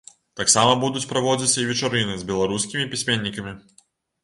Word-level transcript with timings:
Таксама 0.39 0.71
будуць 0.83 1.03
праводзіцца 1.11 1.53
і 1.65 1.67
вечарыны 1.73 2.17
з 2.23 2.27
беларускімі 2.33 2.89
пісьменнікамі. 2.97 3.57